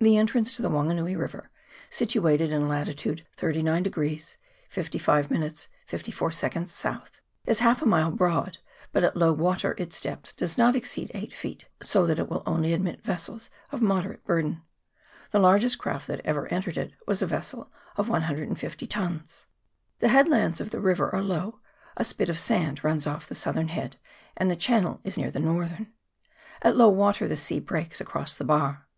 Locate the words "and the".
24.36-24.56